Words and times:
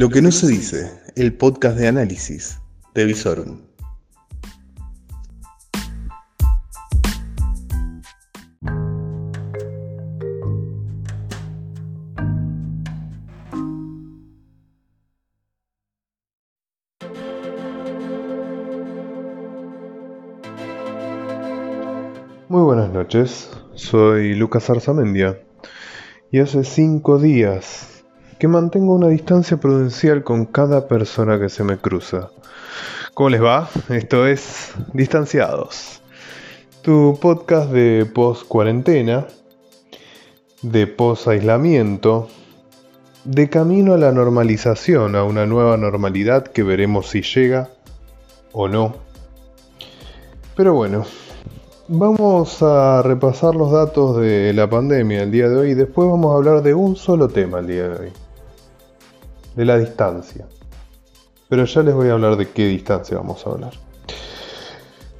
Lo 0.00 0.08
que 0.08 0.22
no 0.22 0.32
se 0.32 0.46
dice, 0.46 0.90
el 1.14 1.34
podcast 1.34 1.76
de 1.76 1.86
análisis 1.86 2.58
de 2.94 3.04
Visorum. 3.04 3.60
Muy 22.48 22.62
buenas 22.62 22.90
noches, 22.90 23.50
soy 23.74 24.32
Lucas 24.32 24.70
Arzamendia 24.70 25.42
y 26.32 26.38
hace 26.38 26.64
cinco 26.64 27.18
días 27.18 27.99
que 28.40 28.48
mantengo 28.48 28.94
una 28.94 29.08
distancia 29.08 29.58
prudencial 29.58 30.24
con 30.24 30.46
cada 30.46 30.88
persona 30.88 31.38
que 31.38 31.50
se 31.50 31.62
me 31.62 31.76
cruza. 31.76 32.30
¿Cómo 33.12 33.28
les 33.28 33.42
va? 33.42 33.68
Esto 33.90 34.26
es 34.26 34.72
Distanciados, 34.94 36.00
tu 36.80 37.18
podcast 37.20 37.70
de 37.70 38.06
post 38.06 38.48
cuarentena, 38.48 39.26
de 40.62 40.86
post 40.86 41.28
aislamiento, 41.28 42.28
de 43.24 43.50
camino 43.50 43.92
a 43.92 43.98
la 43.98 44.10
normalización, 44.10 45.16
a 45.16 45.24
una 45.24 45.44
nueva 45.44 45.76
normalidad 45.76 46.44
que 46.46 46.62
veremos 46.62 47.10
si 47.10 47.20
llega 47.20 47.68
o 48.52 48.68
no. 48.68 48.94
Pero 50.56 50.72
bueno, 50.72 51.04
vamos 51.88 52.62
a 52.62 53.02
repasar 53.02 53.54
los 53.54 53.70
datos 53.70 54.16
de 54.16 54.54
la 54.54 54.70
pandemia 54.70 55.24
el 55.24 55.30
día 55.30 55.50
de 55.50 55.56
hoy 55.58 55.70
y 55.72 55.74
después 55.74 56.08
vamos 56.08 56.32
a 56.32 56.36
hablar 56.36 56.62
de 56.62 56.72
un 56.72 56.96
solo 56.96 57.28
tema 57.28 57.58
el 57.58 57.66
día 57.66 57.86
de 57.86 58.06
hoy 58.06 58.12
de 59.54 59.64
la 59.64 59.78
distancia. 59.78 60.46
Pero 61.48 61.64
ya 61.64 61.82
les 61.82 61.94
voy 61.94 62.08
a 62.08 62.12
hablar 62.12 62.36
de 62.36 62.48
qué 62.48 62.66
distancia 62.66 63.16
vamos 63.16 63.46
a 63.46 63.50
hablar. 63.50 63.72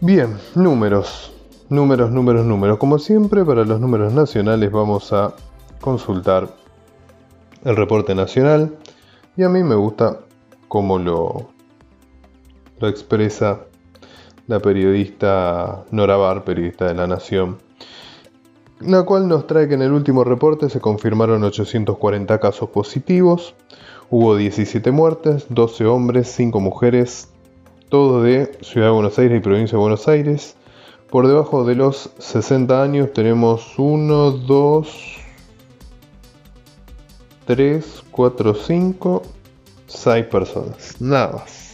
Bien, 0.01 0.39
números. 0.55 1.33
Números, 1.69 2.11
números, 2.11 2.47
números. 2.47 2.79
Como 2.79 2.99
siempre, 2.99 3.45
para 3.45 3.65
los 3.65 3.81
números 3.81 4.13
nacionales 4.13 4.71
vamos 4.71 5.13
a 5.13 5.35
consultar 5.81 6.49
el 7.65 7.77
reporte 7.77 8.15
nacional. 8.15 8.77
Y 9.37 9.43
a 9.43 9.49
mí 9.49 9.63
me 9.63 9.75
gusta 9.75 10.21
cómo 10.69 10.99
lo, 10.99 11.51
lo 12.79 12.89
expresa 12.89 13.61
la 14.47 14.59
periodista 14.59 15.85
Nora 15.91 16.17
Bar, 16.17 16.45
periodista 16.45 16.87
de 16.87 16.95
La 16.95 17.07
Nación, 17.07 17.59
la 18.81 19.03
cual 19.03 19.29
nos 19.29 19.47
trae 19.47 19.69
que 19.69 19.75
en 19.75 19.83
el 19.83 19.93
último 19.93 20.25
reporte 20.25 20.69
se 20.71 20.81
confirmaron 20.81 21.45
840 21.45 22.39
casos 22.39 22.71
positivos, 22.71 23.55
Hubo 24.13 24.35
17 24.35 24.91
muertes, 24.91 25.47
12 25.51 25.87
hombres, 25.87 26.27
5 26.33 26.59
mujeres, 26.59 27.29
todo 27.89 28.25
de 28.25 28.59
Ciudad 28.61 28.89
de 28.89 28.93
Buenos 28.93 29.17
Aires 29.21 29.39
y 29.39 29.41
provincia 29.41 29.77
de 29.77 29.81
Buenos 29.81 30.09
Aires. 30.09 30.57
Por 31.11 31.29
debajo 31.29 31.65
de 31.65 31.77
los 31.77 32.11
60 32.19 32.83
años 32.83 33.13
tenemos 33.13 33.79
1, 33.79 34.33
2, 34.33 35.17
3, 37.47 38.03
4, 38.11 38.55
5, 38.55 39.23
6 39.87 40.27
personas. 40.27 40.97
Nada 41.01 41.33
más. 41.35 41.70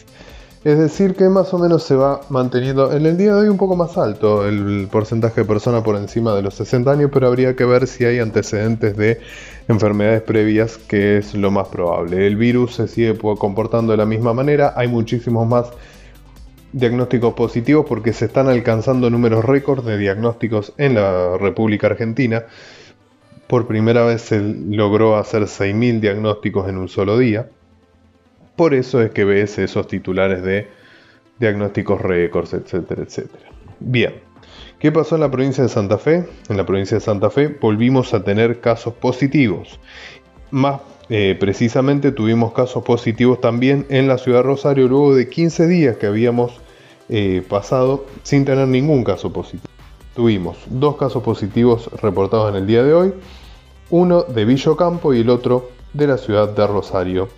Es 0.63 0.77
decir, 0.77 1.15
que 1.15 1.29
más 1.29 1.53
o 1.53 1.59
menos 1.59 1.83
se 1.83 1.95
va 1.95 2.21
manteniendo 2.29 2.91
en 2.91 3.05
el 3.05 3.15
día 3.15 3.35
de 3.35 3.41
hoy 3.41 3.47
un 3.47 3.57
poco 3.57 3.75
más 3.75 3.95
alto 3.97 4.45
el 4.47 4.87
porcentaje 4.91 5.41
de 5.41 5.47
personas 5.47 5.83
por 5.83 5.95
encima 5.95 6.33
de 6.33 6.41
los 6.41 6.55
60 6.55 6.91
años, 6.91 7.11
pero 7.13 7.27
habría 7.27 7.55
que 7.55 7.63
ver 7.63 7.85
si 7.87 8.05
hay 8.05 8.19
antecedentes 8.19 8.97
de 8.97 9.19
enfermedades 9.67 10.23
previas, 10.23 10.77
que 10.77 11.17
es 11.17 11.35
lo 11.35 11.51
más 11.51 11.67
probable. 11.67 12.25
El 12.25 12.35
virus 12.35 12.75
se 12.75 12.87
sigue 12.87 13.15
comportando 13.17 13.91
de 13.91 13.97
la 13.97 14.05
misma 14.05 14.33
manera, 14.33 14.73
hay 14.75 14.87
muchísimos 14.87 15.47
más 15.47 15.67
diagnósticos 16.73 17.33
positivos 17.35 17.85
porque 17.87 18.11
se 18.11 18.25
están 18.25 18.49
alcanzando 18.49 19.09
números 19.09 19.45
récords 19.45 19.85
de 19.85 19.97
diagnósticos 19.97 20.73
en 20.77 20.95
la 20.95 21.37
República 21.37 21.87
Argentina. 21.87 22.45
Por 23.47 23.67
primera 23.67 24.03
vez 24.03 24.23
se 24.23 24.39
logró 24.41 25.17
hacer 25.17 25.43
6.000 25.43 25.99
diagnósticos 26.01 26.67
en 26.67 26.77
un 26.77 26.89
solo 26.89 27.17
día. 27.17 27.47
Por 28.57 28.73
eso 28.73 29.03
es 29.03 29.11
que 29.11 29.23
ves 29.23 29.59
esos 29.59 29.87
titulares 29.87 30.41
de 30.41 30.67
diagnósticos 31.37 32.01
récords, 32.01 32.53
etcétera, 32.53 33.03
etcétera. 33.03 33.45
Bien, 33.79 34.15
¿qué 34.79 34.91
pasó 34.91 35.13
en 35.13 35.21
la 35.21 35.29
provincia 35.29 35.61
de 35.61 35.69
Santa 35.69 35.99
Fe? 35.99 36.25
En 36.49 36.57
la 36.57 36.65
provincia 36.65 36.97
de 36.97 37.01
Santa 37.01 37.29
Fe 37.29 37.49
volvimos 37.49 38.15
a 38.15 38.23
tener 38.23 38.59
casos 38.59 38.95
positivos. 38.95 39.79
Más 40.49 40.81
eh, 41.09 41.37
precisamente 41.39 42.11
tuvimos 42.11 42.51
casos 42.53 42.83
positivos 42.83 43.39
también 43.39 43.85
en 43.89 44.07
la 44.07 44.17
ciudad 44.17 44.39
de 44.39 44.43
Rosario 44.43 44.87
luego 44.87 45.13
de 45.13 45.29
15 45.29 45.67
días 45.67 45.97
que 45.97 46.07
habíamos 46.07 46.59
eh, 47.09 47.43
pasado 47.47 48.07
sin 48.23 48.43
tener 48.43 48.67
ningún 48.67 49.03
caso 49.03 49.31
positivo. 49.31 49.71
Tuvimos 50.15 50.57
dos 50.65 50.97
casos 50.97 51.21
positivos 51.21 51.91
reportados 52.01 52.49
en 52.49 52.55
el 52.55 52.65
día 52.65 52.81
de 52.81 52.95
hoy, 52.95 53.13
uno 53.91 54.23
de 54.23 54.45
Villocampo 54.45 55.13
y 55.13 55.19
el 55.19 55.29
otro 55.29 55.69
de 55.93 56.07
la 56.07 56.17
ciudad 56.17 56.49
de 56.49 56.65
Rosario 56.65 57.29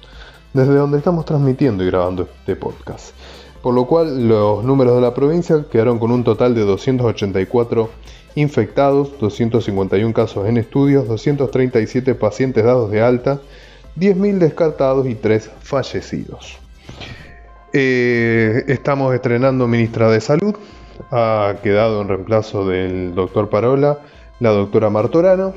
desde 0.54 0.76
donde 0.76 0.98
estamos 0.98 1.26
transmitiendo 1.26 1.84
y 1.84 1.88
grabando 1.88 2.24
este 2.24 2.56
podcast. 2.56 3.14
Por 3.62 3.74
lo 3.74 3.86
cual 3.86 4.28
los 4.28 4.64
números 4.64 4.96
de 4.96 5.02
la 5.02 5.14
provincia 5.14 5.66
quedaron 5.70 6.00
con 6.00 6.12
un 6.12 6.24
total 6.24 6.56
de 6.56 6.62
284 6.62 7.90
infectados, 8.36 9.20
251 9.20 10.14
casos 10.14 10.48
en 10.48 10.58
estudios, 10.58 11.08
237 11.08 12.16
pacientes 12.16 12.64
dados 12.64 12.90
de 12.90 13.02
alta, 13.02 13.40
10.000 13.98 14.38
descartados 14.38 15.08
y 15.08 15.16
3 15.16 15.50
fallecidos. 15.62 16.58
Eh, 17.74 18.64
estamos 18.68 19.14
estrenando 19.14 19.68
ministra 19.68 20.10
de 20.10 20.22
Salud, 20.22 20.56
ha 21.12 21.56
quedado 21.62 22.02
en 22.02 22.08
reemplazo 22.08 22.68
del 22.68 23.14
doctor 23.14 23.50
Parola 23.50 24.00
la 24.40 24.52
doctora 24.52 24.90
Martorano 24.90 25.54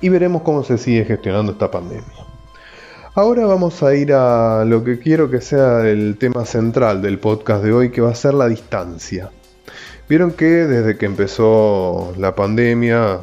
y 0.00 0.08
veremos 0.08 0.42
cómo 0.42 0.64
se 0.64 0.78
sigue 0.78 1.04
gestionando 1.04 1.52
esta 1.52 1.70
pandemia. 1.70 2.04
Ahora 3.12 3.44
vamos 3.44 3.82
a 3.82 3.92
ir 3.96 4.12
a 4.12 4.64
lo 4.64 4.84
que 4.84 5.00
quiero 5.00 5.28
que 5.28 5.40
sea 5.40 5.84
el 5.88 6.16
tema 6.16 6.44
central 6.44 7.02
del 7.02 7.18
podcast 7.18 7.64
de 7.64 7.72
hoy, 7.72 7.90
que 7.90 8.00
va 8.00 8.10
a 8.10 8.14
ser 8.14 8.34
la 8.34 8.46
distancia. 8.46 9.32
Vieron 10.08 10.30
que 10.30 10.44
desde 10.44 10.96
que 10.96 11.06
empezó 11.06 12.14
la 12.16 12.36
pandemia 12.36 13.22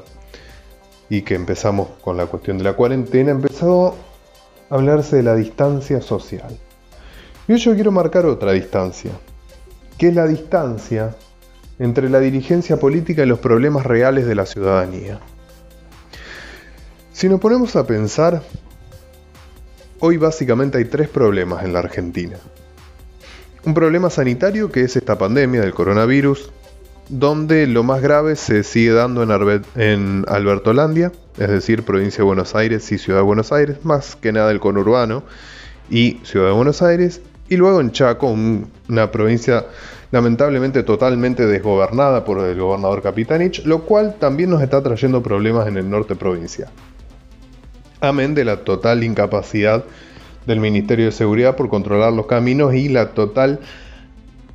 y 1.09 1.21
que 1.21 1.35
empezamos 1.35 1.87
con 2.01 2.17
la 2.17 2.25
cuestión 2.25 2.57
de 2.57 2.65
la 2.65 2.73
cuarentena, 2.73 3.31
empezó 3.31 3.95
a 4.69 4.75
hablarse 4.75 5.15
de 5.15 5.23
la 5.23 5.35
distancia 5.35 6.01
social. 6.01 6.57
Y 7.47 7.53
hoy 7.53 7.59
yo 7.59 7.73
quiero 7.73 7.93
marcar 7.93 8.25
otra 8.25 8.51
distancia, 8.51 9.11
que 9.97 10.09
es 10.09 10.15
la 10.15 10.27
distancia 10.27 11.15
entre 11.79 12.09
la 12.09 12.19
dirigencia 12.19 12.77
política 12.77 13.23
y 13.23 13.25
los 13.25 13.39
problemas 13.39 13.85
reales 13.85 14.25
de 14.25 14.35
la 14.35 14.45
ciudadanía. 14.45 15.21
Si 17.13 17.29
nos 17.29 17.39
ponemos 17.39 17.77
a 17.77 17.87
pensar, 17.87 18.43
Hoy 19.99 20.17
básicamente 20.17 20.77
hay 20.77 20.85
tres 20.85 21.09
problemas 21.09 21.65
en 21.65 21.73
la 21.73 21.79
Argentina. 21.79 22.37
Un 23.65 23.73
problema 23.73 24.11
sanitario 24.11 24.71
que 24.71 24.81
es 24.81 24.95
esta 24.95 25.17
pandemia 25.17 25.61
del 25.61 25.73
coronavirus, 25.73 26.51
donde 27.09 27.65
lo 27.65 27.81
más 27.81 28.03
grave 28.03 28.35
se 28.35 28.61
sigue 28.63 28.91
dando 28.91 29.23
en, 29.23 29.63
en 29.75 30.25
Albertolandia, 30.27 31.11
es 31.39 31.49
decir, 31.49 31.81
provincia 31.81 32.19
de 32.19 32.25
Buenos 32.25 32.53
Aires 32.53 32.91
y 32.91 32.99
Ciudad 32.99 33.19
de 33.19 33.23
Buenos 33.23 33.51
Aires, 33.51 33.83
más 33.85 34.15
que 34.15 34.31
nada 34.31 34.51
el 34.51 34.59
conurbano 34.59 35.23
y 35.89 36.19
Ciudad 36.23 36.45
de 36.49 36.53
Buenos 36.53 36.83
Aires, 36.83 37.21
y 37.49 37.57
luego 37.57 37.81
en 37.81 37.91
Chaco, 37.91 38.27
una 38.27 39.11
provincia 39.11 39.65
lamentablemente 40.11 40.83
totalmente 40.83 41.47
desgobernada 41.47 42.23
por 42.23 42.37
el 42.45 42.59
gobernador 42.59 43.01
Capitanich, 43.01 43.65
lo 43.65 43.81
cual 43.81 44.17
también 44.19 44.51
nos 44.51 44.61
está 44.61 44.83
trayendo 44.83 45.23
problemas 45.23 45.67
en 45.67 45.77
el 45.77 45.89
norte 45.89 46.15
provincial 46.15 46.69
amén 48.01 48.35
de 48.35 48.45
la 48.45 48.57
total 48.63 49.03
incapacidad 49.03 49.85
del 50.45 50.59
Ministerio 50.59 51.05
de 51.05 51.11
Seguridad 51.11 51.55
por 51.55 51.69
controlar 51.69 52.13
los 52.13 52.25
caminos 52.25 52.73
y 52.73 52.89
la 52.89 53.09
total 53.09 53.59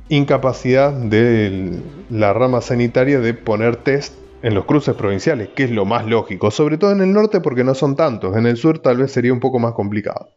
incapacidad 0.09 0.91
de 0.91 1.79
la 2.09 2.33
rama 2.33 2.61
sanitaria 2.61 3.19
de 3.19 3.33
poner 3.33 3.77
test 3.77 4.15
en 4.41 4.55
los 4.55 4.65
cruces 4.65 4.95
provinciales, 4.95 5.49
que 5.55 5.63
es 5.63 5.71
lo 5.71 5.85
más 5.85 6.05
lógico, 6.05 6.51
sobre 6.51 6.77
todo 6.77 6.91
en 6.91 7.01
el 7.01 7.13
norte 7.13 7.39
porque 7.39 7.63
no 7.63 7.73
son 7.75 7.95
tantos, 7.95 8.35
en 8.35 8.45
el 8.45 8.57
sur 8.57 8.79
tal 8.79 8.97
vez 8.97 9.11
sería 9.11 9.31
un 9.31 9.39
poco 9.39 9.59
más 9.59 9.73
complicado. 9.73 10.29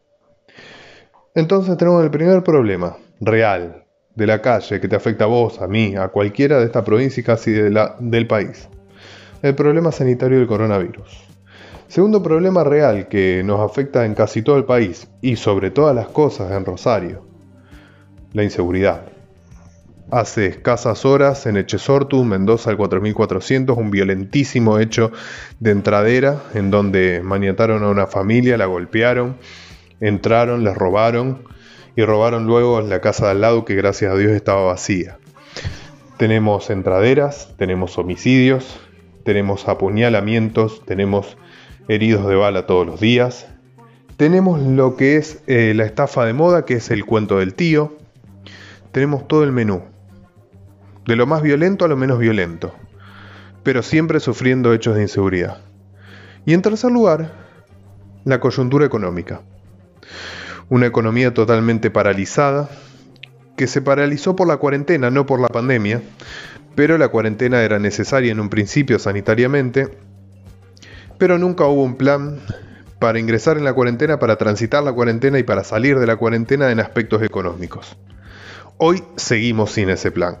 Entonces 1.35 1.77
tenemos 1.77 2.03
el 2.03 2.09
primer 2.09 2.41
problema 2.43 2.97
real 3.19 3.83
de 4.15 4.25
la 4.25 4.41
calle 4.41 4.79
que 4.79 4.87
te 4.87 4.95
afecta 4.95 5.25
a 5.25 5.27
vos, 5.27 5.61
a 5.61 5.67
mí, 5.67 5.95
a 5.95 6.07
cualquiera 6.07 6.57
de 6.59 6.65
esta 6.65 6.83
provincia 6.83 7.21
y 7.21 7.23
casi 7.23 7.51
de 7.51 7.69
la, 7.69 7.95
del 7.99 8.25
país. 8.25 8.69
El 9.43 9.53
problema 9.53 9.91
sanitario 9.91 10.39
del 10.39 10.47
coronavirus. 10.47 11.36
Segundo 11.87 12.21
problema 12.21 12.63
real 12.63 13.07
que 13.07 13.43
nos 13.43 13.59
afecta 13.59 14.05
en 14.05 14.13
casi 14.13 14.41
todo 14.41 14.57
el 14.57 14.65
país 14.65 15.07
y 15.21 15.37
sobre 15.37 15.71
todas 15.71 15.95
las 15.95 16.07
cosas 16.07 16.51
en 16.51 16.65
Rosario, 16.65 17.25
la 18.33 18.43
inseguridad. 18.43 19.05
Hace 20.09 20.47
escasas 20.47 21.05
horas 21.05 21.45
en 21.47 21.57
Echesortu, 21.57 22.23
Mendoza 22.23 22.69
al 22.69 22.77
4400, 22.77 23.77
un 23.77 23.91
violentísimo 23.91 24.79
hecho 24.79 25.11
de 25.59 25.71
entradera 25.71 26.43
en 26.53 26.71
donde 26.71 27.21
maniataron 27.23 27.83
a 27.83 27.89
una 27.89 28.07
familia, 28.07 28.57
la 28.57 28.65
golpearon 28.65 29.37
Entraron, 29.99 30.63
les 30.63 30.75
robaron 30.75 31.43
y 31.95 32.03
robaron 32.03 32.45
luego 32.45 32.81
la 32.81 33.01
casa 33.01 33.25
de 33.25 33.31
al 33.31 33.41
lado 33.41 33.65
que 33.65 33.73
gracias 33.73 34.13
a 34.13 34.17
Dios 34.17 34.31
estaba 34.31 34.61
vacía. 34.65 35.17
Tenemos 36.17 36.69
entraderas, 36.69 37.55
tenemos 37.57 37.97
homicidios, 37.97 38.79
tenemos 39.23 39.67
apuñalamientos, 39.67 40.83
tenemos 40.85 41.37
heridos 41.87 42.27
de 42.27 42.35
bala 42.35 42.65
todos 42.65 42.85
los 42.85 42.99
días. 42.99 43.47
Tenemos 44.17 44.61
lo 44.61 44.95
que 44.95 45.17
es 45.17 45.41
eh, 45.47 45.73
la 45.75 45.85
estafa 45.85 46.25
de 46.25 46.33
moda, 46.33 46.65
que 46.65 46.75
es 46.75 46.89
el 46.91 47.05
cuento 47.05 47.39
del 47.39 47.53
tío. 47.53 47.97
Tenemos 48.91 49.27
todo 49.27 49.43
el 49.43 49.51
menú. 49.51 49.83
De 51.05 51.15
lo 51.15 51.25
más 51.25 51.41
violento 51.41 51.85
a 51.85 51.87
lo 51.87 51.97
menos 51.97 52.19
violento. 52.19 52.73
Pero 53.63 53.83
siempre 53.83 54.19
sufriendo 54.19 54.73
hechos 54.73 54.95
de 54.95 55.03
inseguridad. 55.03 55.61
Y 56.45 56.53
en 56.53 56.61
tercer 56.61 56.91
lugar, 56.91 57.31
la 58.23 58.39
coyuntura 58.39 58.85
económica 58.85 59.41
una 60.69 60.85
economía 60.85 61.33
totalmente 61.33 61.89
paralizada, 61.89 62.69
que 63.55 63.67
se 63.67 63.81
paralizó 63.81 64.35
por 64.35 64.47
la 64.47 64.57
cuarentena, 64.57 65.09
no 65.09 65.25
por 65.25 65.39
la 65.39 65.47
pandemia, 65.47 66.01
pero 66.75 66.97
la 66.97 67.07
cuarentena 67.07 67.63
era 67.63 67.79
necesaria 67.79 68.31
en 68.31 68.39
un 68.39 68.49
principio 68.49 68.99
sanitariamente, 68.99 69.97
pero 71.17 71.37
nunca 71.37 71.65
hubo 71.65 71.83
un 71.83 71.95
plan 71.95 72.39
para 72.99 73.19
ingresar 73.19 73.57
en 73.57 73.63
la 73.63 73.73
cuarentena, 73.73 74.19
para 74.19 74.37
transitar 74.37 74.83
la 74.83 74.93
cuarentena 74.93 75.39
y 75.39 75.43
para 75.43 75.63
salir 75.63 75.99
de 75.99 76.07
la 76.07 76.15
cuarentena 76.15 76.71
en 76.71 76.79
aspectos 76.79 77.21
económicos. 77.21 77.97
Hoy 78.77 79.03
seguimos 79.15 79.71
sin 79.71 79.89
ese 79.89 80.11
plan. 80.11 80.39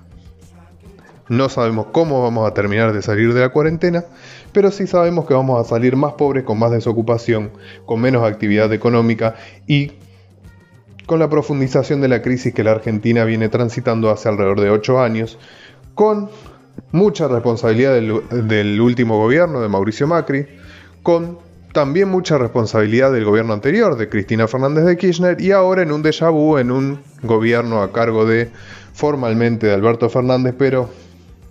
No 1.29 1.49
sabemos 1.49 1.87
cómo 1.91 2.23
vamos 2.23 2.47
a 2.47 2.53
terminar 2.53 2.93
de 2.93 3.01
salir 3.01 3.33
de 3.33 3.41
la 3.41 3.49
cuarentena, 3.49 4.05
pero 4.53 4.71
sí 4.71 4.87
sabemos 4.87 5.27
que 5.27 5.33
vamos 5.33 5.59
a 5.59 5.67
salir 5.67 5.95
más 5.95 6.13
pobres, 6.13 6.43
con 6.45 6.57
más 6.57 6.71
desocupación, 6.71 7.51
con 7.85 7.99
menos 7.99 8.23
actividad 8.23 8.71
económica 8.71 9.35
y 9.67 9.93
con 11.05 11.19
la 11.19 11.29
profundización 11.29 12.01
de 12.01 12.07
la 12.07 12.21
crisis 12.21 12.53
que 12.53 12.63
la 12.63 12.71
Argentina 12.71 13.23
viene 13.23 13.49
transitando 13.49 14.09
hace 14.09 14.29
alrededor 14.29 14.61
de 14.61 14.69
ocho 14.69 15.01
años, 15.01 15.37
con 15.95 16.29
mucha 16.91 17.27
responsabilidad 17.27 17.93
del, 17.93 18.81
último 18.81 19.17
gobierno 19.17 19.61
de 19.61 19.67
Mauricio 19.67 20.07
Macri, 20.07 20.47
con 21.03 21.39
también 21.73 22.09
mucha 22.09 22.37
responsabilidad 22.37 23.11
del 23.11 23.25
gobierno 23.25 23.53
anterior 23.53 23.97
de 23.97 24.09
Cristina 24.09 24.47
Fernández 24.47 24.85
de 24.85 24.97
Kirchner 24.97 25.39
y 25.39 25.51
ahora 25.51 25.83
en 25.83 25.91
un 25.91 26.03
déjà 26.03 26.31
vu, 26.31 26.57
en 26.57 26.71
un 26.71 26.99
gobierno 27.21 27.81
a 27.81 27.91
cargo 27.91 28.25
de 28.25 28.49
formalmente 28.93 29.67
de 29.67 29.73
Alberto 29.73 30.09
Fernández, 30.09 30.55
pero 30.57 30.89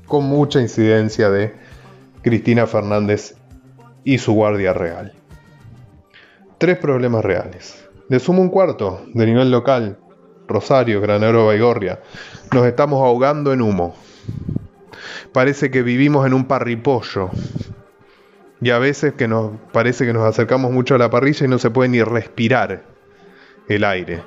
con 0.07 0.25
mucha 0.25 0.61
incidencia 0.61 1.31
de 1.31 1.55
Cristina 2.23 2.67
Fernández 2.67 3.37
y 4.03 4.19
su 4.19 4.33
Guardia 4.33 4.73
Real. 4.73 5.13
Tres 6.59 6.79
problemas 6.79 7.25
reales. 7.25 7.87
De 8.09 8.19
sumo 8.19 8.43
un 8.43 8.49
cuarto, 8.49 9.03
de 9.15 9.27
nivel 9.27 9.51
local, 9.51 9.99
Rosario, 10.49 11.01
Granero, 11.01 11.47
Baigorria. 11.47 12.01
Nos 12.53 12.67
estamos 12.67 13.03
ahogando 13.03 13.53
en 13.53 13.61
humo. 13.61 13.95
Parece 15.33 15.71
que 15.71 15.83
vivimos 15.83 16.27
en 16.27 16.35
un 16.35 16.47
parripollo. 16.47 17.31
Y 18.61 18.71
a 18.71 18.79
veces 18.79 19.15
que 19.15 19.29
nos 19.29 19.53
parece 19.73 20.07
que 20.07 20.13
nos 20.13 20.25
acercamos 20.25 20.73
mucho 20.73 20.95
a 20.95 20.99
la 20.99 21.11
parrilla 21.11 21.47
y 21.47 21.49
no 21.49 21.59
se 21.59 21.71
puede 21.71 21.91
ni 21.91 22.03
respirar 22.03 22.85
el 23.69 23.85
aire. 23.85 24.23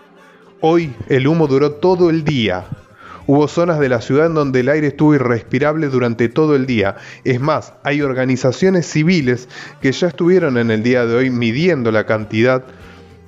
Hoy 0.61 0.93
el 1.07 1.27
humo 1.27 1.47
duró 1.47 1.73
todo 1.73 2.09
el 2.09 2.23
día. 2.23 2.65
Hubo 3.25 3.47
zonas 3.47 3.79
de 3.79 3.89
la 3.89 4.01
ciudad 4.01 4.25
en 4.25 4.33
donde 4.33 4.59
el 4.61 4.69
aire 4.69 4.87
estuvo 4.87 5.13
irrespirable 5.13 5.87
durante 5.87 6.29
todo 6.29 6.55
el 6.55 6.65
día. 6.65 6.97
Es 7.23 7.39
más, 7.39 7.73
hay 7.83 8.01
organizaciones 8.01 8.87
civiles 8.87 9.47
que 9.81 9.91
ya 9.91 10.07
estuvieron 10.07 10.57
en 10.57 10.71
el 10.71 10.83
día 10.83 11.05
de 11.05 11.15
hoy 11.15 11.29
midiendo 11.29 11.91
la 11.91 12.05
cantidad 12.05 12.65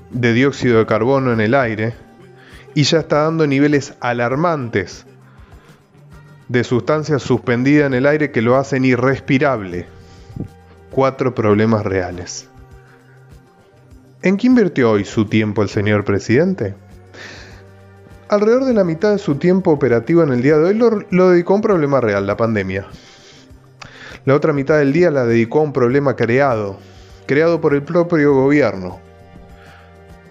de 0.10 0.34
dióxido 0.34 0.80
de 0.80 0.86
carbono 0.86 1.32
en 1.32 1.40
el 1.40 1.54
aire 1.56 1.94
y 2.74 2.84
ya 2.84 3.00
está 3.00 3.24
dando 3.24 3.48
niveles 3.48 3.94
alarmantes 4.00 5.06
de 6.48 6.64
sustancias 6.64 7.24
suspendidas 7.24 7.88
en 7.88 7.94
el 7.94 8.06
aire 8.06 8.32
que 8.32 8.42
lo 8.42 8.58
hacen 8.58 8.84
irrespirable. 8.84 9.88
Cuatro 10.92 11.34
problemas 11.34 11.86
reales. 11.86 12.50
¿En 14.24 14.36
qué 14.36 14.48
invirtió 14.48 14.92
hoy 14.92 15.06
su 15.06 15.24
tiempo 15.24 15.62
el 15.62 15.70
señor 15.70 16.04
presidente? 16.04 16.76
Alrededor 18.28 18.66
de 18.66 18.74
la 18.74 18.84
mitad 18.84 19.14
de 19.14 19.18
su 19.18 19.36
tiempo 19.36 19.72
operativo 19.72 20.22
en 20.22 20.34
el 20.34 20.42
día 20.42 20.58
de 20.58 20.66
hoy 20.66 21.06
lo, 21.10 21.30
dedicó 21.30 21.54
a 21.54 21.56
un 21.56 21.62
problema 21.62 22.02
real, 22.02 22.28
la 22.28 22.36
pandemia. 22.36 22.88
La 24.26 24.36
otra 24.36 24.52
mitad 24.52 24.80
del 24.80 24.92
día 24.92 25.12
la 25.12 25.26
dedicó 25.26 25.60
a 25.60 25.64
un 25.64 25.72
problema 25.72 26.18
creado, 26.18 26.78
creado 27.26 27.62
por 27.62 27.74
el 27.74 27.84
propio 27.84 28.34
gobierno, 28.34 29.00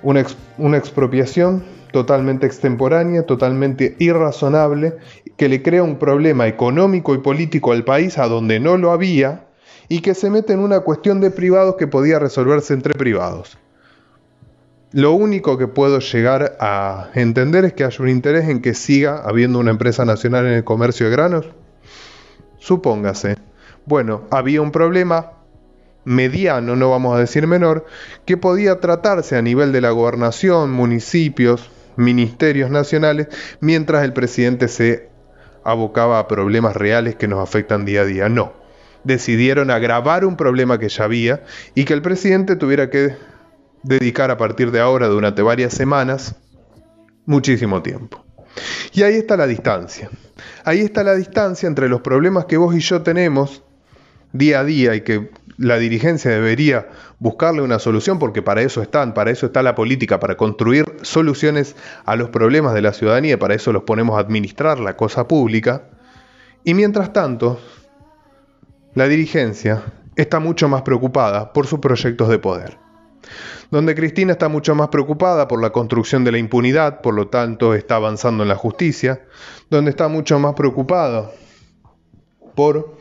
una, 0.03 0.77
expropiación 0.77 1.65
totalmente 1.91 2.47
extemporánea, 2.47 3.25
totalmente 3.25 3.97
irrazonable, 3.99 4.99
que 5.39 5.49
le 5.49 5.63
crea 5.63 5.83
un 5.83 5.99
problema 5.99 6.47
económico 6.47 7.15
y 7.15 7.19
político 7.19 7.73
al 7.73 7.83
país 7.85 8.19
a 8.19 8.29
donde 8.29 8.61
no 8.61 8.77
lo 8.77 8.93
había 8.93 9.47
y 9.91 10.03
que 10.03 10.15
se 10.15 10.31
mete 10.31 10.53
en 10.53 10.61
una 10.61 10.81
cuestión 10.81 11.21
de 11.21 11.33
privados 11.33 11.75
que 11.75 11.89
podía 11.89 12.21
resolverse 12.21 12.73
entre 12.73 12.95
privados. 12.95 13.59
Lo 14.93 15.13
único 15.13 15.59
que 15.59 15.67
puedo 15.67 15.99
llegar 15.99 16.57
a 16.61 17.11
entender 17.15 17.65
es 17.65 17.73
que 17.73 17.83
haya 17.83 18.01
un 18.01 18.09
interés 18.09 18.49
en 18.49 18.63
que 18.63 18.75
siga 18.75 19.21
habiendo 19.25 19.59
una 19.59 19.73
empresa 19.73 20.05
nacional 20.05 20.47
en 20.47 20.53
el 20.53 20.65
comercio 20.65 21.07
de 21.07 21.13
granos. 21.13 21.47
Supóngase. 22.61 23.39
Bueno, 23.85 24.23
había 24.31 24.63
un 24.63 24.71
problema, 24.71 25.33
mediano, 26.05 26.77
no 26.77 26.89
vamos 26.89 27.17
a 27.17 27.21
decir 27.21 27.49
menor, 27.49 27.85
que 28.27 28.37
podía 28.37 28.79
tratarse 28.79 29.37
a 29.37 29.43
nivel 29.43 29.73
de 29.73 29.81
la 29.81 29.91
gobernación, 29.91 30.71
municipios, 30.71 31.69
ministerios 31.97 32.71
nacionales, 32.71 33.27
mientras 33.59 34.05
el 34.05 34.13
presidente 34.13 34.69
se 34.69 35.09
abocaba 35.65 36.21
a 36.21 36.29
problemas 36.29 36.77
reales 36.77 37.17
que 37.17 37.27
nos 37.27 37.41
afectan 37.41 37.85
día 37.85 38.03
a 38.03 38.05
día. 38.05 38.29
No, 38.29 38.60
decidieron 39.05 39.71
agravar 39.71 40.25
un 40.25 40.37
problema 40.37 40.79
que 40.79 40.89
ya 40.89 41.05
había 41.05 41.43
y 41.75 41.85
que 41.85 41.95
el 41.95 42.03
presidente 42.03 42.57
tuviera 42.57 42.91
que 42.91 43.17
dedicar 43.83 44.31
a 44.31 44.37
partir 44.37 44.71
de 44.71 44.81
ahora 44.81 45.09
durante 45.09 45.43
varias 45.43 45.73
semanas 45.73 46.37
muchísimo 47.27 47.83
tiempo. 47.83 48.25
Y 48.93 49.03
ahí 49.03 49.15
está 49.15 49.37
la 49.37 49.47
distancia. 49.47 50.11
Ahí 50.65 50.81
está 50.81 51.05
la 51.05 51.15
distancia 51.15 51.67
entre 51.67 51.89
los 51.89 52.01
problemas 52.01 52.47
que 52.47 52.57
vos 52.57 52.75
y 52.75 52.81
yo 52.81 53.03
tenemos 53.03 53.63
día 54.33 54.61
a 54.61 54.65
día 54.65 54.95
y 54.95 55.03
que 55.03 55.31
la 55.57 55.79
dirigencia 55.79 56.31
debería 56.31 56.89
buscarle 57.19 57.61
una 57.63 57.79
solución 57.79 58.19
porque 58.19 58.43
para 58.43 58.63
eso 58.63 58.81
están, 58.81 59.13
para 59.13 59.31
eso 59.31 59.47
está 59.47 59.63
la 59.63 59.75
política, 59.75 60.19
para 60.19 60.37
construir 60.37 60.87
soluciones 61.03 61.77
a 62.07 62.17
los 62.17 62.31
problemas 62.31 62.75
de 62.75 62.83
la 62.83 62.93
ciudadanía, 62.93 63.39
para 63.39 63.55
eso 63.55 63.73
los 63.73 63.83
ponemos 63.83 64.17
a 64.17 64.21
administrar 64.21 64.81
la 64.81 64.97
cosa 64.97 65.29
pública. 65.29 65.85
Y 66.65 66.75
mientras 66.75 67.13
tanto, 67.13 67.61
la 68.95 69.09
dirigencia 69.09 69.83
está 70.17 70.41
mucho 70.41 70.69
más 70.69 70.83
preocupada 70.83 71.53
por 71.53 71.67
sus 71.67 71.81
proyectos 71.81 72.29
de 72.29 72.39
poder. 72.39 72.79
Donde 73.71 73.95
Cristina 73.95 74.33
está 74.33 74.49
mucho 74.49 74.75
más 74.75 74.89
preocupada 74.89 75.47
por 75.47 75.63
la 75.63 75.71
construcción 75.71 76.25
de 76.25 76.33
la 76.33 76.39
impunidad, 76.39 77.01
por 77.03 77.15
lo 77.15 77.29
tanto 77.29 77.75
está 77.75 77.97
avanzando 77.97 78.43
en 78.43 78.49
la 78.49 78.57
justicia, 78.57 79.21
donde 79.71 79.91
está 79.91 80.09
mucho 80.09 80.39
más 80.39 80.55
preocupada 80.55 81.31
por 82.57 82.97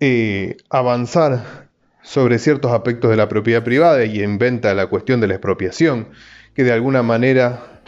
eh, 0.00 0.56
avanzar 0.70 1.68
sobre 2.02 2.38
ciertos 2.38 2.72
aspectos 2.72 3.10
de 3.10 3.16
la 3.16 3.28
propiedad 3.28 3.62
privada 3.62 4.04
y 4.04 4.22
inventa 4.22 4.74
la 4.74 4.86
cuestión 4.86 5.20
de 5.20 5.28
la 5.28 5.34
expropiación, 5.34 6.08
que 6.54 6.64
de 6.64 6.72
alguna 6.72 7.02
manera 7.02 7.82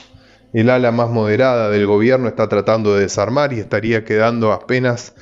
el 0.52 0.70
ala 0.70 0.92
más 0.92 1.10
moderada 1.10 1.70
del 1.70 1.86
gobierno 1.86 2.28
está 2.28 2.48
tratando 2.48 2.94
de 2.94 3.02
desarmar 3.02 3.52
y 3.52 3.60
estaría 3.60 4.04
quedando 4.04 4.52
apenas 4.52 5.14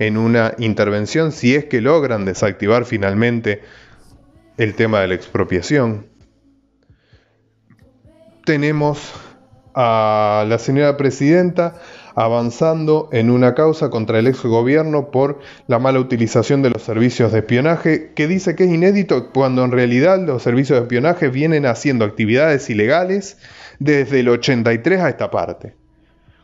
en 0.00 0.16
una 0.16 0.54
intervención 0.58 1.30
si 1.30 1.54
es 1.54 1.66
que 1.66 1.80
logran 1.80 2.24
desactivar 2.24 2.86
finalmente 2.86 3.60
el 4.56 4.74
tema 4.74 5.00
de 5.00 5.08
la 5.08 5.14
expropiación. 5.14 6.06
Tenemos 8.44 9.12
a 9.74 10.44
la 10.48 10.58
señora 10.58 10.96
presidenta 10.96 11.80
avanzando 12.14 13.08
en 13.12 13.30
una 13.30 13.54
causa 13.54 13.90
contra 13.90 14.18
el 14.18 14.26
ex 14.26 14.42
gobierno 14.42 15.10
por 15.10 15.38
la 15.68 15.78
mala 15.78 16.00
utilización 16.00 16.62
de 16.62 16.70
los 16.70 16.82
servicios 16.82 17.30
de 17.32 17.40
espionaje, 17.40 18.12
que 18.14 18.26
dice 18.26 18.56
que 18.56 18.64
es 18.64 18.70
inédito 18.70 19.30
cuando 19.30 19.64
en 19.64 19.70
realidad 19.70 20.18
los 20.18 20.42
servicios 20.42 20.78
de 20.78 20.84
espionaje 20.84 21.28
vienen 21.28 21.66
haciendo 21.66 22.06
actividades 22.06 22.68
ilegales 22.70 23.38
desde 23.78 24.20
el 24.20 24.30
83 24.30 25.00
a 25.00 25.08
esta 25.10 25.30
parte, 25.30 25.74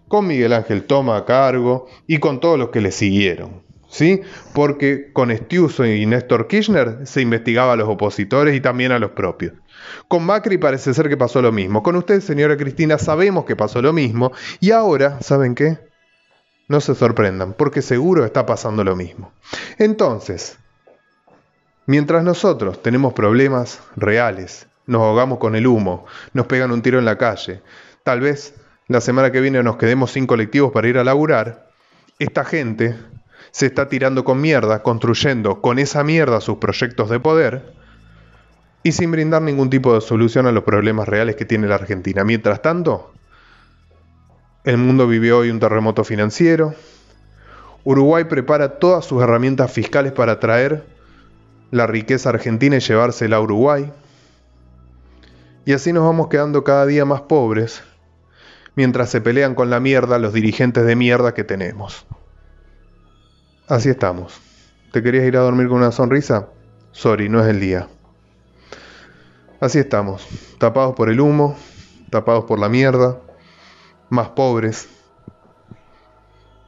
con 0.09 0.27
Miguel 0.27 0.53
Ángel 0.53 0.85
Toma 0.85 1.17
a 1.17 1.25
cargo 1.25 1.87
y 2.07 2.19
con 2.19 2.41
todos 2.41 2.59
los 2.59 2.71
que 2.71 2.81
le 2.81 2.91
siguieron. 2.91 3.65
¿Sí? 3.89 4.21
Porque 4.53 5.13
con 5.13 5.31
Estiuso 5.31 5.87
y 5.87 6.05
Néstor 6.07 6.49
Kirchner 6.49 7.07
se 7.07 7.23
investigaba 7.23 7.75
a 7.75 7.77
los 7.77 7.89
opositores 7.89 8.55
y 8.55 8.61
también 8.61 8.93
a 8.93 8.99
los 8.99 9.13
propios. 9.13 9.55
Con 10.09 10.25
Macri 10.27 10.59
parece 10.59 10.93
ser 10.93 11.09
que 11.09 11.17
pasó 11.17 11.41
lo 11.41 11.53
mismo. 11.53 11.83
Con 11.83 11.97
usted, 11.97 12.21
señora 12.21 12.57
Cristina, 12.57 12.99
sabemos 12.99 13.45
que 13.45 13.57
pasó 13.57 13.81
lo 13.81 13.93
mismo. 13.93 14.33
Y 14.61 14.73
ahora, 14.73 15.23
¿saben 15.23 15.55
qué? 15.55 15.79
No 16.69 16.81
se 16.81 16.95
sorprendan, 16.95 17.55
porque 17.55 17.81
seguro 17.81 18.25
está 18.25 18.45
pasando 18.45 18.83
lo 18.83 18.97
mismo. 18.97 19.33
Entonces, 19.79 20.59
mientras 21.87 22.25
nosotros 22.25 22.83
tenemos 22.83 23.13
problemas 23.13 23.81
reales 23.95 24.67
nos 24.87 25.03
ahogamos 25.03 25.39
con 25.39 25.57
el 25.57 25.67
humo, 25.67 26.07
nos 26.33 26.47
pegan 26.47 26.71
un 26.71 26.83
tiro 26.83 26.99
en 26.99 27.05
la 27.05 27.19
calle, 27.19 27.63
tal 28.05 28.21
vez 28.21 28.55
la 28.89 29.01
semana 29.01 29.33
que 29.33 29.41
viene 29.41 29.63
nos 29.63 29.77
quedemos 29.77 30.13
sin 30.13 30.27
colectivos 30.27 30.73
para 30.73 30.89
ir 30.89 30.99
a 30.99 31.05
laburar, 31.05 31.69
esta 32.19 32.45
gente 32.45 32.97
se 33.51 33.67
está 33.67 33.89
tirando 33.89 34.25
con 34.25 34.41
mierda, 34.41 34.83
construyendo 34.83 35.61
con 35.61 35.79
esa 35.79 36.05
mierda 36.05 36.41
sus 36.41 36.59
proyectos 36.59 37.11
de 37.11 37.19
poder 37.19 37.73
y 38.83 38.93
sin 38.93 39.11
brindar 39.11 39.43
ningún 39.43 39.71
tipo 39.71 39.95
de 39.95 40.01
solución 40.01 40.47
a 40.47 40.53
los 40.53 40.63
problemas 40.63 41.09
reales 41.09 41.35
que 41.35 41.45
tiene 41.45 41.67
la 41.67 41.75
Argentina. 41.75 42.23
Mientras 42.23 42.63
tanto, 42.63 43.13
el 44.63 44.77
mundo 44.77 45.09
vive 45.09 45.33
hoy 45.33 45.51
un 45.51 45.59
terremoto 45.59 46.05
financiero. 46.05 46.75
Uruguay 47.83 48.25
prepara 48.25 48.79
todas 48.79 49.05
sus 49.05 49.23
herramientas 49.23 49.73
fiscales 49.73 50.13
para 50.13 50.39
traer 50.39 50.85
la 51.73 51.87
riqueza 51.87 52.29
argentina 52.29 52.77
y 52.77 52.81
llevársela 52.81 53.37
a 53.37 53.41
Uruguay. 53.41 53.93
Y 55.65 55.73
así 55.73 55.93
nos 55.93 56.05
vamos 56.05 56.29
quedando 56.29 56.63
cada 56.63 56.87
día 56.87 57.05
más 57.05 57.23
pobres 57.23 57.83
mientras 58.77 59.11
se 59.11 59.21
pelean 59.21 59.55
con 59.55 59.71
la 59.71 59.81
mierda 59.81 60.19
los 60.19 60.33
dirigentes 60.33 60.85
de 60.85 60.95
mierda 60.95 61.35
que 61.35 61.43
tenemos. 61.43 62.07
Así 63.67 63.89
estamos. 63.89 64.41
¿Te 64.93 65.03
querías 65.03 65.25
ir 65.25 65.37
a 65.37 65.41
dormir 65.41 65.67
con 65.67 65.79
una 65.79 65.91
sonrisa? 65.91 66.49
Sorry, 66.93 67.29
no 67.29 67.43
es 67.43 67.49
el 67.49 67.59
día. 67.59 67.89
Así 69.59 69.79
estamos, 69.79 70.27
tapados 70.59 70.95
por 70.95 71.09
el 71.09 71.19
humo, 71.19 71.57
tapados 72.11 72.45
por 72.45 72.59
la 72.59 72.69
mierda, 72.69 73.19
más 74.11 74.29
pobres, 74.29 74.89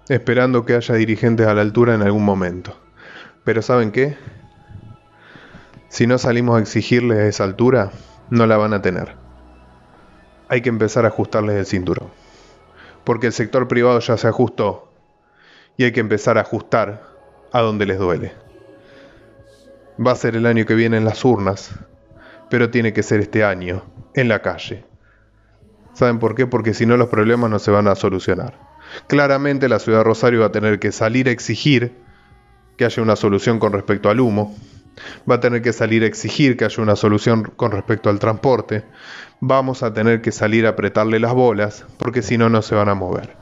esperando 0.09 0.65
que 0.65 0.75
haya 0.75 0.95
dirigentes 0.95 1.47
a 1.47 1.55
la 1.55 1.61
altura 1.61 1.95
en 1.95 2.03
algún 2.03 2.25
momento. 2.25 2.75
Pero 3.45 3.63
¿saben 3.63 3.93
qué? 3.93 4.17
Si 5.89 6.07
no 6.07 6.19
salimos 6.19 6.57
a 6.57 6.61
exigirles 6.61 7.19
esa 7.19 7.45
altura, 7.45 7.93
no 8.31 8.47
la 8.47 8.57
van 8.57 8.73
a 8.73 8.83
tener. 8.83 9.28
Hay 10.49 10.63
que 10.63 10.69
empezar 10.69 11.05
a 11.05 11.09
ajustarles 11.09 11.57
el 11.57 11.67
cinturón. 11.67 12.09
Porque 13.05 13.27
el 13.27 13.33
sector 13.33 13.69
privado 13.69 13.99
ya 14.01 14.17
se 14.17 14.29
ajustó 14.29 14.91
y 15.77 15.85
hay 15.85 15.93
que 15.93 16.01
empezar 16.01 16.39
a 16.39 16.43
ajustar 16.43 17.03
a 17.53 17.61
donde 17.61 17.87
les 17.87 17.99
duele. 17.99 18.33
Va 20.05 20.13
a 20.13 20.17
ser 20.17 20.37
el 20.37 20.47
año 20.47 20.67
que 20.67 20.75
viene 20.75 20.97
en 20.97 21.05
las 21.05 21.25
urnas 21.25 21.75
pero 22.49 22.71
tiene 22.71 22.93
que 22.93 23.03
ser 23.03 23.21
este 23.21 23.45
año, 23.45 23.83
en 24.15 24.29
la 24.29 24.41
calle. 24.43 24.85
¿Saben 25.93 26.19
por 26.19 26.35
qué? 26.35 26.47
Porque 26.47 26.75
si 26.75 26.87
no 26.87 26.97
los 26.97 27.09
problemas 27.09 27.51
no 27.51 27.59
se 27.59 27.71
van 27.71 27.89
a 27.89 27.95
solucionar. 27.95 28.59
Claramente 29.07 29.69
la 29.69 29.79
ciudad 29.79 29.99
de 29.99 30.05
Rosario 30.05 30.41
va 30.41 30.47
a 30.47 30.53
tener 30.53 30.79
que 30.79 30.93
salir 30.93 31.29
a 31.29 31.31
exigir 31.31 31.93
que 32.77 32.85
haya 32.85 33.03
una 33.03 33.17
solución 33.17 33.59
con 33.59 33.73
respecto 33.73 34.09
al 34.09 34.21
humo, 34.21 34.57
va 35.29 35.37
a 35.37 35.41
tener 35.41 35.63
que 35.63 35.73
salir 35.73 36.03
a 36.03 36.07
exigir 36.07 36.57
que 36.57 36.65
haya 36.65 36.83
una 36.83 36.97
solución 36.97 37.45
con 37.57 37.73
respecto 37.73 38.11
al 38.11 38.19
transporte, 38.19 38.85
vamos 39.41 39.83
a 39.83 39.93
tener 39.93 40.21
que 40.21 40.33
salir 40.33 40.67
a 40.67 40.71
apretarle 40.71 41.21
las 41.21 41.35
bolas, 41.35 41.85
porque 41.99 42.23
si 42.23 42.39
no, 42.39 42.49
no 42.49 42.63
se 42.63 42.75
van 42.75 42.89
a 42.89 42.95
mover. 42.95 43.37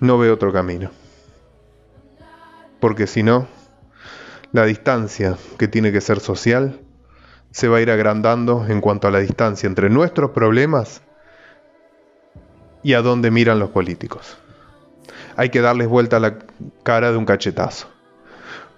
No 0.00 0.18
veo 0.18 0.34
otro 0.34 0.52
camino. 0.52 0.90
Porque 2.80 3.06
si 3.06 3.22
no, 3.22 3.48
la 4.52 4.64
distancia, 4.64 5.36
que 5.58 5.68
tiene 5.68 5.92
que 5.92 6.00
ser 6.00 6.20
social, 6.20 6.80
se 7.50 7.68
va 7.68 7.78
a 7.78 7.80
ir 7.80 7.90
agrandando 7.90 8.66
en 8.68 8.80
cuanto 8.80 9.08
a 9.08 9.10
la 9.10 9.18
distancia 9.18 9.66
entre 9.66 9.90
nuestros 9.90 10.30
problemas 10.30 11.02
y 12.82 12.94
a 12.94 13.02
dónde 13.02 13.30
miran 13.30 13.58
los 13.58 13.70
políticos. 13.70 14.38
Hay 15.36 15.50
que 15.50 15.60
darles 15.60 15.88
vuelta 15.88 16.18
a 16.18 16.20
la 16.20 16.38
cara 16.82 17.10
de 17.10 17.16
un 17.16 17.24
cachetazo. 17.24 17.88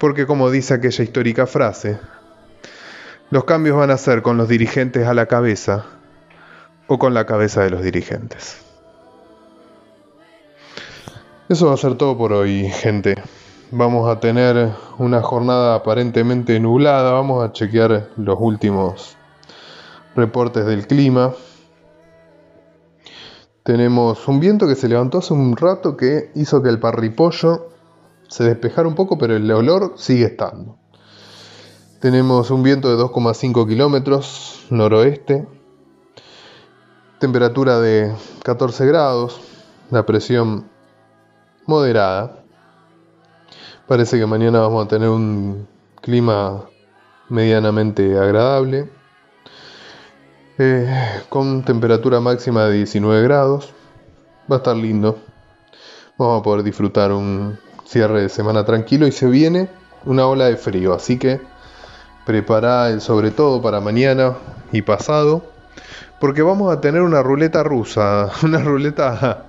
Porque 0.00 0.26
como 0.26 0.50
dice 0.50 0.74
aquella 0.74 1.04
histórica 1.04 1.46
frase, 1.46 2.00
los 3.30 3.44
cambios 3.44 3.76
van 3.76 3.92
a 3.92 3.96
ser 3.96 4.22
con 4.22 4.36
los 4.36 4.48
dirigentes 4.48 5.06
a 5.06 5.14
la 5.14 5.26
cabeza 5.26 5.86
o 6.88 6.98
con 6.98 7.14
la 7.14 7.26
cabeza 7.26 7.62
de 7.62 7.70
los 7.70 7.82
dirigentes. 7.82 8.58
Eso 11.48 11.68
va 11.68 11.74
a 11.74 11.76
ser 11.76 11.94
todo 11.94 12.18
por 12.18 12.32
hoy, 12.32 12.68
gente 12.68 13.22
vamos 13.70 14.08
a 14.08 14.18
tener 14.18 14.72
una 14.98 15.22
jornada 15.22 15.76
aparentemente 15.76 16.58
nublada. 16.60 17.12
Vamos 17.12 17.44
a 17.44 17.52
chequear 17.52 18.08
los 18.16 18.36
últimos 18.38 19.16
reportes 20.16 20.66
del 20.66 20.86
clima. 20.86 21.32
Tenemos 23.62 24.26
un 24.26 24.40
viento 24.40 24.66
que 24.66 24.74
se 24.74 24.88
levantó 24.88 25.18
hace 25.18 25.34
un 25.34 25.56
rato 25.56 25.96
que 25.96 26.30
hizo 26.34 26.62
que 26.62 26.70
el 26.70 26.80
parripollo 26.80 27.68
se 28.30 28.44
despejara 28.44 28.86
un 28.86 28.94
poco, 28.94 29.18
pero 29.18 29.34
el 29.34 29.50
olor 29.50 29.94
sigue 29.96 30.26
estando. 30.26 30.76
Tenemos 31.98 32.50
un 32.50 32.62
viento 32.62 32.88
de 32.88 33.02
2,5 33.02 33.68
kilómetros 33.68 34.66
noroeste, 34.70 35.46
temperatura 37.18 37.80
de 37.80 38.14
14 38.44 38.86
grados, 38.86 39.40
la 39.90 40.06
presión 40.06 40.70
moderada. 41.66 42.44
Parece 43.88 44.16
que 44.16 44.26
mañana 44.26 44.60
vamos 44.60 44.86
a 44.86 44.88
tener 44.88 45.08
un 45.08 45.66
clima 46.00 46.66
medianamente 47.28 48.16
agradable, 48.16 48.88
eh, 50.56 50.88
con 51.28 51.64
temperatura 51.64 52.20
máxima 52.20 52.66
de 52.66 52.76
19 52.76 53.22
grados. 53.24 53.74
Va 54.50 54.56
a 54.56 54.58
estar 54.58 54.76
lindo. 54.76 55.18
Vamos 56.16 56.40
a 56.40 56.42
poder 56.44 56.62
disfrutar 56.62 57.12
un 57.12 57.58
cierre 57.90 58.22
de 58.22 58.28
semana 58.28 58.64
tranquilo 58.64 59.08
y 59.08 59.12
se 59.12 59.26
viene 59.26 59.68
una 60.04 60.26
ola 60.26 60.46
de 60.46 60.56
frío, 60.56 60.94
así 60.94 61.18
que 61.18 61.40
prepara 62.24 62.88
el 62.88 63.00
sobre 63.00 63.32
todo 63.32 63.60
para 63.60 63.80
mañana 63.80 64.36
y 64.70 64.82
pasado, 64.82 65.44
porque 66.20 66.42
vamos 66.42 66.72
a 66.72 66.80
tener 66.80 67.02
una 67.02 67.20
ruleta 67.20 67.64
rusa, 67.64 68.30
una 68.44 68.58
ruleta 68.58 69.46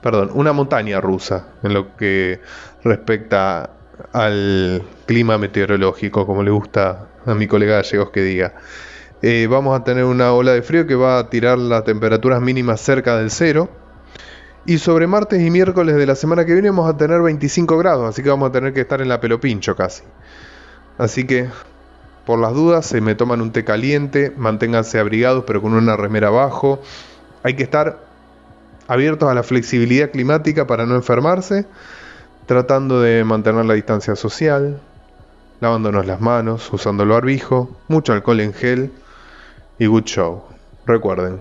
perdón, 0.00 0.30
una 0.34 0.52
montaña 0.52 1.00
rusa 1.00 1.46
en 1.64 1.74
lo 1.74 1.96
que 1.96 2.40
respecta 2.84 3.70
al 4.12 4.82
clima 5.06 5.36
meteorológico, 5.38 6.24
como 6.24 6.44
le 6.44 6.52
gusta 6.52 7.08
a 7.26 7.34
mi 7.34 7.48
colega 7.48 7.76
gallegos 7.76 8.10
que 8.10 8.22
diga. 8.22 8.54
Eh, 9.22 9.46
vamos 9.48 9.78
a 9.78 9.84
tener 9.84 10.04
una 10.04 10.32
ola 10.32 10.52
de 10.52 10.62
frío 10.62 10.86
que 10.86 10.96
va 10.96 11.18
a 11.18 11.30
tirar 11.30 11.58
las 11.58 11.84
temperaturas 11.84 12.40
mínimas 12.40 12.80
cerca 12.80 13.16
del 13.16 13.30
cero. 13.30 13.81
Y 14.64 14.78
sobre 14.78 15.08
martes 15.08 15.40
y 15.42 15.50
miércoles 15.50 15.96
de 15.96 16.06
la 16.06 16.14
semana 16.14 16.44
que 16.44 16.52
viene 16.52 16.70
vamos 16.70 16.88
a 16.88 16.96
tener 16.96 17.20
25 17.20 17.76
grados, 17.78 18.08
así 18.08 18.22
que 18.22 18.28
vamos 18.28 18.48
a 18.48 18.52
tener 18.52 18.72
que 18.72 18.82
estar 18.82 19.00
en 19.00 19.08
la 19.08 19.20
pelopincho 19.20 19.74
casi. 19.74 20.04
Así 20.98 21.26
que, 21.26 21.48
por 22.24 22.38
las 22.38 22.54
dudas, 22.54 22.86
se 22.86 23.00
me 23.00 23.16
toman 23.16 23.40
un 23.40 23.50
té 23.50 23.64
caliente, 23.64 24.32
manténganse 24.36 25.00
abrigados 25.00 25.42
pero 25.46 25.60
con 25.60 25.74
una 25.74 25.96
remera 25.96 26.28
abajo. 26.28 26.80
Hay 27.42 27.54
que 27.54 27.64
estar 27.64 27.98
abiertos 28.86 29.28
a 29.28 29.34
la 29.34 29.42
flexibilidad 29.42 30.10
climática 30.10 30.66
para 30.68 30.86
no 30.86 30.94
enfermarse, 30.94 31.66
tratando 32.46 33.00
de 33.00 33.24
mantener 33.24 33.64
la 33.64 33.74
distancia 33.74 34.14
social, 34.14 34.80
lavándonos 35.60 36.06
las 36.06 36.20
manos, 36.20 36.72
usando 36.72 37.02
el 37.02 37.08
barbijo, 37.08 37.76
mucho 37.88 38.12
alcohol 38.12 38.38
en 38.38 38.52
gel 38.52 38.92
y 39.80 39.86
good 39.86 40.04
show. 40.04 40.44
Recuerden, 40.86 41.40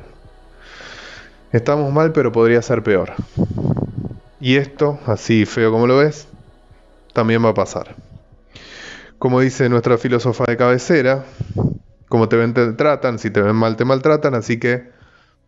estamos 1.52 1.92
mal 1.92 2.12
pero 2.12 2.32
podría 2.32 2.62
ser 2.62 2.84
peor. 2.84 3.14
Y 4.40 4.56
esto, 4.56 5.00
así 5.06 5.46
feo 5.46 5.72
como 5.72 5.88
lo 5.88 5.98
ves, 5.98 6.28
también 7.14 7.44
va 7.44 7.50
a 7.50 7.54
pasar. 7.54 7.96
Como 9.20 9.40
dice 9.40 9.70
nuestra 9.70 9.98
filósofa 9.98 10.46
de 10.48 10.58
cabecera, 10.58 11.26
como 12.10 12.28
te 12.28 12.36
ven 12.36 12.54
te 12.54 12.74
tratan, 12.74 13.20
si 13.20 13.30
te 13.30 13.42
ven 13.42 13.56
mal 13.56 13.76
te 13.76 13.86
maltratan, 13.86 14.34
así 14.34 14.60
que 14.60 14.90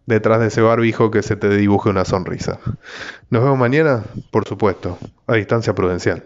detrás 0.06 0.40
de 0.40 0.48
ese 0.48 0.62
barbijo 0.62 1.12
que 1.12 1.24
se 1.24 1.36
te 1.36 1.50
dibuje 1.50 1.90
una 1.90 2.06
sonrisa. 2.06 2.60
Nos 3.30 3.44
vemos 3.44 3.58
mañana, 3.58 4.04
por 4.32 4.48
supuesto, 4.48 4.98
a 5.28 5.34
distancia 5.34 5.74
prudencial. 5.74 6.26